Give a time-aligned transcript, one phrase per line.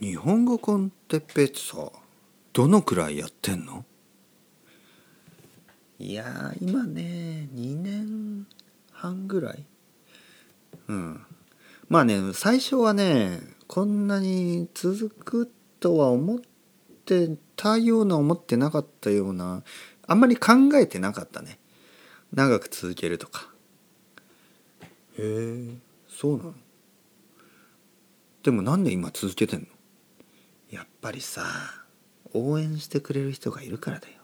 [0.00, 1.76] 日本語コンテッペイってさ
[2.54, 3.84] どのくらいやってんの？
[5.98, 8.46] いやー今ね2年
[8.92, 9.62] 半ぐらい。
[10.88, 11.20] うん。
[11.90, 16.38] まあね最初はねこんなに続くとは思っ
[17.04, 19.62] てたような思ってなかったような
[20.06, 21.58] あんまり考えてなかったね。
[22.32, 23.50] 長く続けるとか。
[24.82, 24.86] へ
[25.18, 25.74] え
[26.08, 26.54] そうなの？
[28.42, 29.66] でもなんで今続けてんの？
[30.70, 31.44] やっぱりさ
[32.32, 34.14] 応援してくれる人がいるからだよ。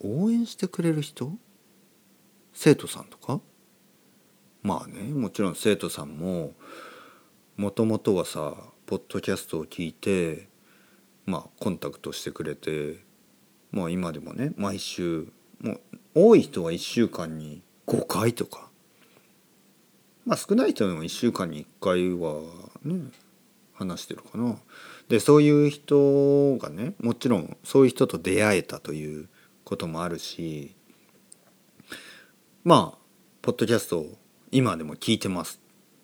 [0.00, 1.32] 応援してくれる人？
[2.52, 3.40] 生徒さんとか？
[4.62, 6.52] まあねもちろん生徒さんも
[7.56, 8.54] もともとはさ
[8.86, 10.48] ポッドキャストを聞いて
[11.24, 12.98] まあコンタクトしてくれて
[13.70, 15.80] まあ今でもね毎週もう
[16.14, 18.68] 多い人は1週間に5回とか。
[20.26, 22.42] まあ少ない人でも1週間に1回は
[22.84, 23.10] ね
[23.78, 24.56] 話してるかな。
[25.08, 29.28] でそういう人がねもちろんそういう人と出会えたという
[29.64, 30.74] こともあるし
[32.64, 32.98] まあ
[33.40, 34.18] ポッドキャストを
[34.50, 35.60] 今でも聞いてます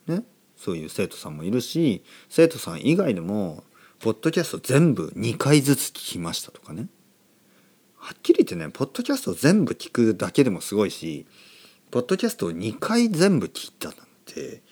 [0.06, 0.22] ね
[0.56, 3.64] そういう生徒さんもいるし生徒さん以外でも
[4.00, 6.86] ポッドキャスト全部2回ずつ聞きましたとかね
[7.98, 11.26] はっきり言ってねポッドキャスト全部聞くだけでもすごいし
[11.90, 14.62] ポッドキャストを2回全部聞いたなんて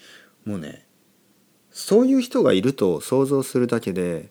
[0.44, 0.86] もうね
[1.72, 4.30] そういう人がいると想像するだけで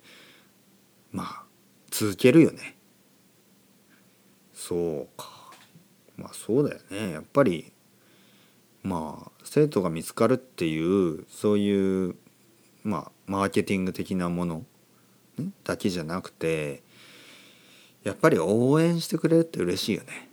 [1.11, 1.43] まあ
[1.89, 2.77] 続けるよね。
[4.53, 5.29] そうか。
[6.17, 7.11] まあそうだよね。
[7.11, 7.71] やっぱり
[8.83, 12.15] まあ生徒が見つかるっていうそういう
[12.83, 14.63] まあマーケティング的なもの、
[15.63, 16.83] だけじゃなくて
[18.03, 20.29] やっぱり応援してくれるって嬉しいよね。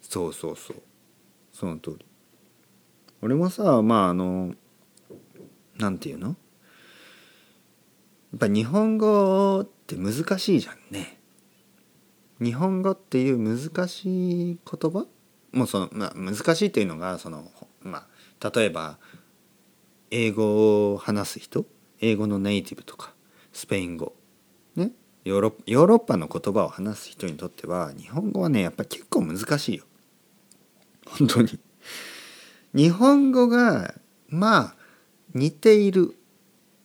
[0.00, 0.76] そうそうそう。
[1.52, 2.04] その通り。
[3.22, 4.54] 俺もさまああの
[5.80, 6.28] なんていうの？
[6.28, 6.34] や
[8.36, 11.18] っぱ日本語って難しいじゃんね。
[12.40, 15.06] 日本語っていう難しい言葉？
[15.52, 17.50] もうその、まあ、難しいっていうのがその、
[17.82, 18.06] ま
[18.40, 18.98] あ、例えば
[20.10, 21.66] 英語を話す人？
[22.00, 23.14] 英語のネイティブとか
[23.52, 24.14] スペイン語、
[24.76, 24.92] ね、
[25.24, 29.84] ヨーロヨーロッパの言葉を話す人にとっては日本語はねやっぱ結構難しいよ。
[31.06, 31.58] 本当に。
[32.72, 33.94] 日本語が
[34.28, 34.74] まあ
[35.34, 36.16] 似ている。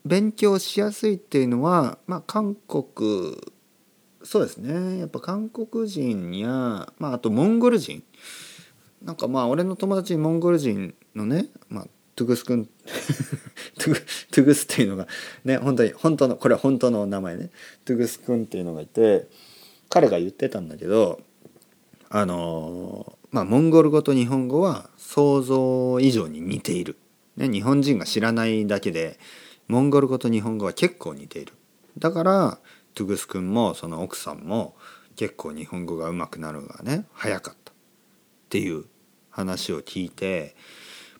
[0.05, 3.35] 勉強しやすいっていうのは、まあ、韓国
[4.25, 4.99] そうですね。
[4.99, 6.47] やっぱ韓国人や、
[6.97, 8.03] まあ、あとモンゴル人。
[9.03, 12.67] なんかまあ俺の友達にモンゴル人のね、まあ、トゥグス君
[13.77, 13.99] トゥグ
[14.31, 15.07] トゥグスっていうのが
[15.43, 17.51] ね本当に本当のこれは本当の名前ね。
[17.85, 19.27] トゥグス君っていうのがいて
[19.89, 21.21] 彼が言ってたんだけど
[22.09, 26.97] あのまあモンゴル語と日本語は想像以上に似ている。
[27.37, 29.19] ね、日本人が知らないだけで
[29.67, 31.53] モンゴル語と日本語は結構似ている。
[31.97, 32.59] だから
[32.93, 34.75] トゥグス君もその奥さんも
[35.15, 37.71] 結構日本語が上手くなるのがね早かった。
[37.71, 37.75] っ
[38.49, 38.85] ていう
[39.29, 40.55] 話を聞いて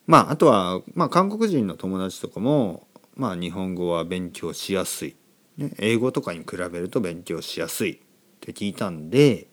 [0.06, 5.16] まああとは、まあ、韓国人の友達とかも、まあ、日本語は勉強しやすい、
[5.58, 7.92] ね、英語とかに比べると勉強しやすい。
[7.94, 7.98] っ
[8.40, 9.48] て聞いたんで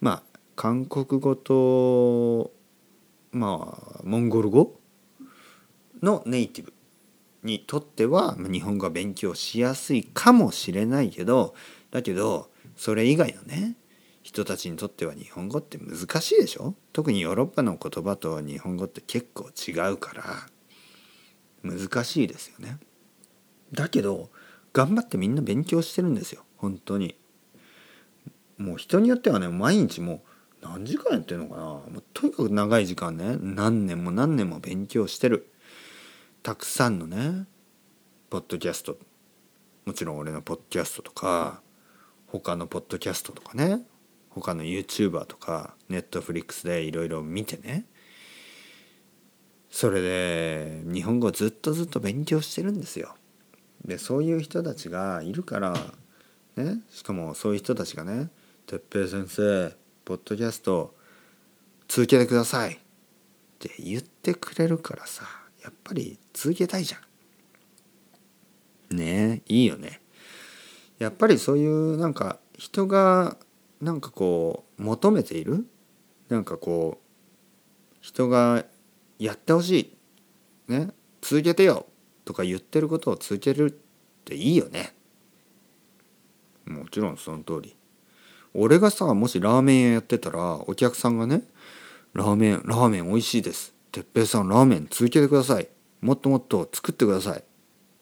[0.00, 2.50] まあ韓国語と
[3.30, 4.80] まあモンゴル語
[6.02, 6.72] のネイティブ
[7.42, 11.54] にとっては日本語は勉強しやすいかもしれないけど
[11.90, 13.76] だけどそれ以外のね
[14.22, 16.74] 人たちにとっては日本語って難しいでしょ？
[16.92, 20.24] 特にヨーロッパの言葉と日本語って結構違うから
[21.62, 22.78] 難しいですよね。
[23.72, 24.30] だけど
[24.72, 27.14] 頑張ってみんな勉強してるんですよ本当に。
[28.58, 30.20] もう人によってはね毎日もう
[30.60, 31.62] 何時間やってるのかな？
[31.62, 35.52] もうとにかく長い時間ね何年も何年も勉強してる。
[36.46, 37.44] たくさんのね
[38.30, 38.96] ポッドキャスト。
[39.84, 41.60] もちろん俺のポッドキャストとか
[42.28, 43.80] 他のポッドキャストとかね
[44.30, 47.86] 他の YouTuber とか Netflix でいろいろ見てね。
[49.70, 53.16] それで日本語ずっとずっと勉強してるんですよ。
[53.84, 55.74] でそういう人たちがいるから
[56.54, 58.30] ねしかもそういう人たちがね
[58.68, 60.94] 「哲平先生ポッドキャスト
[61.88, 62.78] 続けてください」っ
[63.58, 65.45] て言ってくれるからさ。
[65.66, 66.98] やっぱり続けたいじゃ
[68.94, 68.96] ん。
[68.96, 70.00] ねえいいよね。
[71.00, 73.36] やっぱりそういうなんか人が
[73.80, 75.66] なんかこう求めている？
[76.28, 78.64] なんかこう人が
[79.18, 79.92] やってほし
[80.68, 80.90] い、ね、
[81.20, 81.86] 続けてよ
[82.24, 83.74] とか言ってることを続けるっ
[84.24, 84.94] ていいよね。
[86.64, 87.74] もちろんその通り。
[88.54, 91.42] 俺がさもしラーメン屋やってたらお客さんがね
[92.14, 95.68] 「ラーメンラーメン美味しいです」哲平さんラーメン続けてください。
[96.02, 97.42] もっともっと作ってください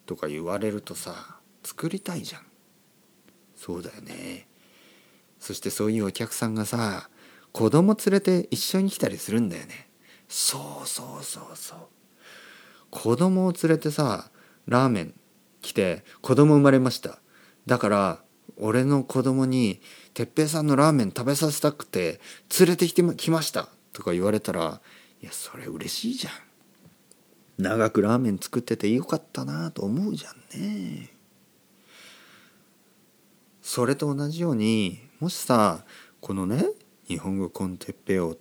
[0.07, 2.43] とか言われるとさ作りたいじゃん。
[3.55, 4.49] そうだよね。
[5.39, 7.09] そしてそういうお客さんがさ
[7.53, 9.89] 子供連れて一緒に来たりするんだよね。
[10.29, 11.79] そうそうそうそう。
[12.91, 14.33] 子供を連れてさ
[14.67, 15.15] ラーメン
[15.63, 17.21] 来て子供生まれました。
[17.67, 18.19] だから
[18.57, 19.81] 俺の子供に
[20.13, 22.21] 哲平さんのラーメン食べさせたくて
[22.59, 23.69] 連れてきてきました。
[23.93, 24.81] とか言われたら
[25.25, 26.33] いやそれ嬉しいじゃん。
[27.57, 31.09] 長くラーメン作っててよかったなと思うじゃんね。
[33.63, 35.87] それと同じようにもしさ
[36.21, 36.67] このね
[37.09, 38.37] 日本語コンテッペを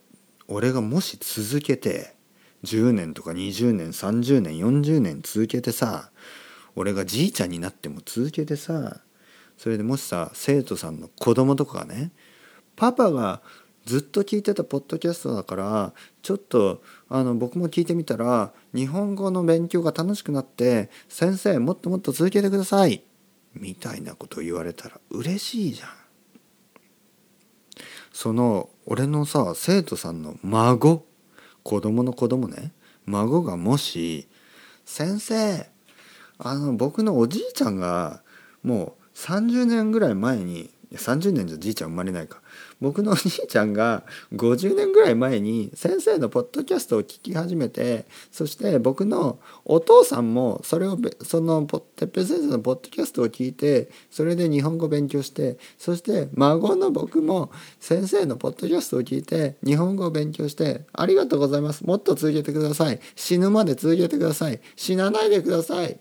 [0.49, 2.15] 俺がもし続けて
[2.65, 6.11] 10年とか20年30年40年続けてさ
[6.75, 8.99] 俺がじいちゃんになっても続けてさ
[9.57, 12.11] それでもしさ生徒さんの子供とかがね
[12.75, 13.41] パパが
[13.85, 23.03] ずっと聞いてたポッドキャストだからちょっとあの僕も聞いてみたら日本語の勉強が楽しくなって先生もっともっと続けてください
[23.53, 25.89] みたいなこと言われたら嬉しいじゃん。
[28.11, 31.05] その俺のさ生徒さんの孫
[31.63, 32.71] 子供の子供ね
[33.05, 34.27] 孫がもし
[34.85, 35.67] 「先生
[36.37, 38.21] あの僕のおじいちゃんが
[38.61, 42.39] もう30年ぐらい前にや30年じゃじいちゃん生まれないか。
[42.79, 44.03] 僕のおじいちゃんが
[44.33, 61.85] 50年ぐらい前に先生のポッドキャストを聞き始めてそして僕のお父さんもそれをそのてっぺ先生のポッドキャストを聞いてそれで日本語勉強してそして孫の僕も先生のポッドキャストを聞いて日本語を勉強してありがとうございます。
[61.85, 62.99] もっと続けてください。
[63.15, 64.59] 死ぬまで続けてください。
[64.75, 65.99] 死なないでください。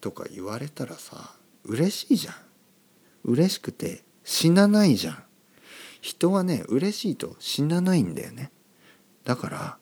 [0.00, 1.34] とか言われたらさ
[1.64, 2.34] 嬉しいじゃん。
[3.24, 5.24] 嬉しくて死なないじゃん。
[6.02, 8.52] 人はね嬉しいと死なないんだよね。
[9.24, 9.78] だから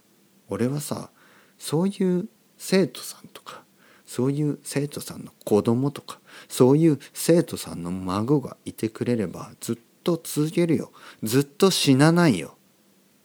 [0.48, 1.10] 俺はさ
[1.58, 3.64] そういう生徒さんとか
[4.06, 10.92] そういう生徒さんの子供とかそういう生徒さんの孫がいてくれればずっと続けるよ。
[11.24, 12.56] ずっと死なないよ。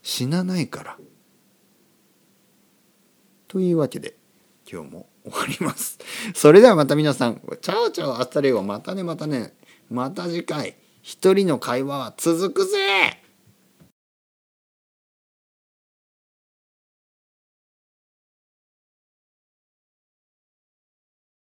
[0.02, 0.98] 死なないから。
[3.46, 4.16] というわけで
[4.68, 6.00] 今日も終わります。
[6.34, 9.54] それではまた皆さん ciao ciao hasta luego またねまたね。
[9.88, 10.81] また次回。
[11.02, 13.21] 一人の会話は続くぜ。